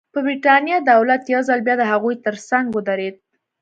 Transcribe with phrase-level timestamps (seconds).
[0.13, 3.15] د برېټانیا دولت یو ځل بیا د هغوی ترڅنګ ودرېد.